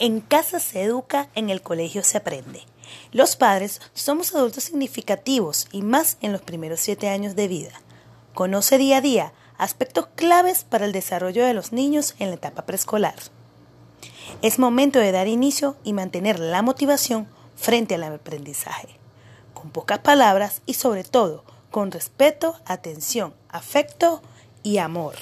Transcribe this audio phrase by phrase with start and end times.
[0.00, 2.62] En casa se educa, en el colegio se aprende.
[3.10, 7.72] Los padres somos adultos significativos y más en los primeros siete años de vida.
[8.32, 12.64] Conoce día a día aspectos claves para el desarrollo de los niños en la etapa
[12.64, 13.16] preescolar.
[14.40, 17.26] Es momento de dar inicio y mantener la motivación
[17.56, 18.88] frente al aprendizaje,
[19.52, 24.22] con pocas palabras y sobre todo con respeto, atención, afecto
[24.62, 25.16] y amor.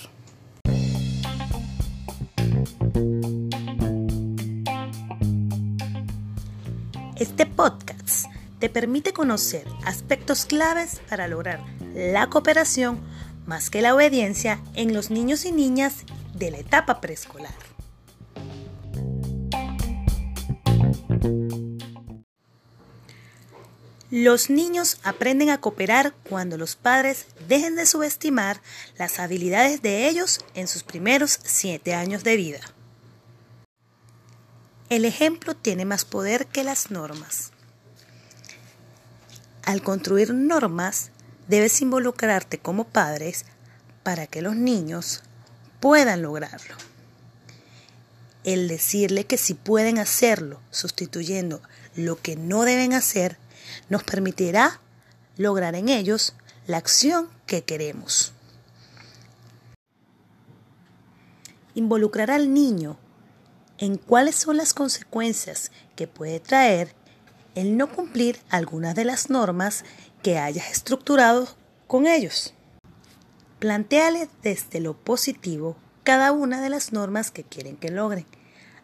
[7.19, 8.27] Este podcast
[8.59, 13.01] te permite conocer aspectos claves para lograr la cooperación
[13.47, 17.55] más que la obediencia en los niños y niñas de la etapa preescolar.
[24.11, 28.61] Los niños aprenden a cooperar cuando los padres dejen de subestimar
[28.99, 32.61] las habilidades de ellos en sus primeros siete años de vida.
[34.89, 37.51] El ejemplo tiene más poder que las normas.
[39.65, 41.11] Al construir normas,
[41.49, 43.47] debes involucrarte como padres
[44.05, 45.25] para que los niños
[45.81, 46.77] puedan lograrlo.
[48.45, 51.61] El decirle que si pueden hacerlo sustituyendo
[51.97, 53.39] lo que no deben hacer,
[53.89, 54.81] nos permitirá
[55.37, 56.37] lograr en ellos
[56.69, 58.33] la acción que queremos.
[61.75, 63.01] Involucrar al niño
[63.79, 66.95] en cuáles son las consecuencias que puede traer
[67.55, 69.85] el no cumplir algunas de las normas
[70.23, 71.49] que hayas estructurado
[71.87, 72.55] con ellos.
[73.59, 78.27] Plantéale desde lo positivo cada una de las normas que quieren que logren.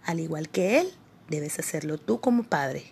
[0.04, 0.92] Al igual que él,
[1.28, 2.90] debes hacerlo tú como padre.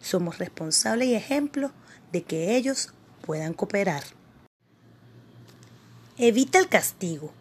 [0.00, 1.70] Somos responsables y ejemplo
[2.10, 2.92] de que ellos
[3.24, 4.02] puedan cooperar.
[6.18, 7.32] Evita el castigo.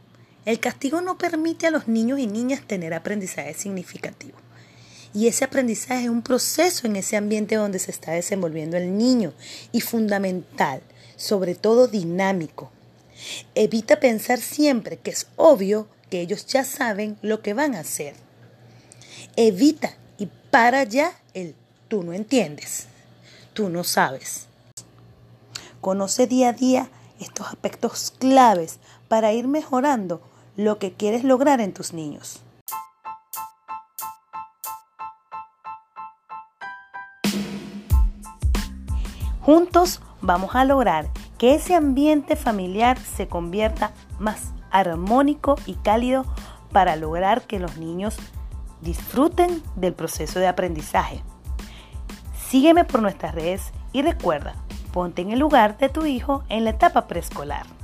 [0.43, 4.37] El castigo no permite a los niños y niñas tener aprendizaje significativo.
[5.13, 9.33] Y ese aprendizaje es un proceso en ese ambiente donde se está desenvolviendo el niño
[9.71, 10.81] y fundamental,
[11.15, 12.71] sobre todo dinámico.
[13.53, 18.15] Evita pensar siempre que es obvio que ellos ya saben lo que van a hacer.
[19.35, 21.53] Evita y para ya el
[21.87, 22.87] tú no entiendes,
[23.53, 24.47] tú no sabes.
[25.81, 26.89] Conoce día a día
[27.19, 32.41] estos aspectos claves para ir mejorando lo que quieres lograr en tus niños.
[39.41, 41.07] Juntos vamos a lograr
[41.37, 46.25] que ese ambiente familiar se convierta más armónico y cálido
[46.71, 48.17] para lograr que los niños
[48.81, 51.23] disfruten del proceso de aprendizaje.
[52.49, 54.55] Sígueme por nuestras redes y recuerda,
[54.93, 57.80] ponte en el lugar de tu hijo en la etapa preescolar.